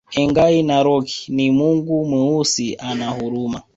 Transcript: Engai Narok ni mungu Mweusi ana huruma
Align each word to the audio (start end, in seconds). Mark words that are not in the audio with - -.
Engai 0.19 0.63
Narok 0.63 1.09
ni 1.29 1.51
mungu 1.51 2.05
Mweusi 2.05 2.75
ana 2.75 3.09
huruma 3.09 3.61